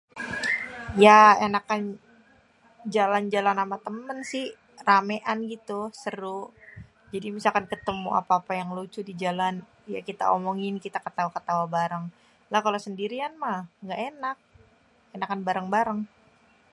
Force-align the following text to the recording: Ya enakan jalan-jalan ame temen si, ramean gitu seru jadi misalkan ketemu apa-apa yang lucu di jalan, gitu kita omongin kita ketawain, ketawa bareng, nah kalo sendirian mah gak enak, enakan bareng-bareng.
Ya 1.05 1.19
enakan 1.45 1.81
jalan-jalan 2.95 3.57
ame 3.63 3.77
temen 3.85 4.19
si, 4.31 4.41
ramean 4.87 5.39
gitu 5.53 5.79
seru 6.01 6.39
jadi 7.13 7.27
misalkan 7.37 7.65
ketemu 7.71 8.09
apa-apa 8.21 8.51
yang 8.59 8.69
lucu 8.77 8.99
di 9.09 9.13
jalan, 9.23 9.55
gitu 9.87 9.99
kita 10.09 10.25
omongin 10.37 10.75
kita 10.85 10.99
ketawain, 11.05 11.35
ketawa 11.37 11.65
bareng, 11.75 12.05
nah 12.51 12.59
kalo 12.65 12.77
sendirian 12.85 13.33
mah 13.43 13.59
gak 13.87 14.01
enak, 14.09 14.37
enakan 15.15 15.39
bareng-bareng. 15.47 15.99